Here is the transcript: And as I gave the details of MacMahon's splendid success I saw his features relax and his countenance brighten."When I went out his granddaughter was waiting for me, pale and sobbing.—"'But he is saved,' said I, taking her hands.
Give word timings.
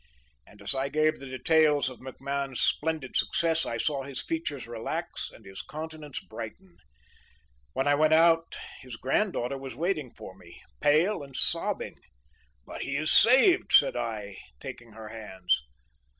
And 0.47 0.63
as 0.63 0.73
I 0.73 0.89
gave 0.89 1.19
the 1.19 1.27
details 1.27 1.87
of 1.87 1.99
MacMahon's 1.99 2.59
splendid 2.59 3.15
success 3.15 3.67
I 3.67 3.77
saw 3.77 4.01
his 4.01 4.23
features 4.23 4.67
relax 4.67 5.29
and 5.29 5.45
his 5.45 5.61
countenance 5.61 6.19
brighten."When 6.21 7.87
I 7.87 7.93
went 7.93 8.15
out 8.15 8.55
his 8.79 8.95
granddaughter 8.95 9.59
was 9.59 9.75
waiting 9.75 10.11
for 10.15 10.33
me, 10.35 10.59
pale 10.79 11.21
and 11.21 11.37
sobbing.—"'But 11.37 12.81
he 12.81 12.95
is 12.95 13.11
saved,' 13.11 13.73
said 13.73 13.95
I, 13.95 14.37
taking 14.59 14.93
her 14.93 15.09
hands. 15.09 15.61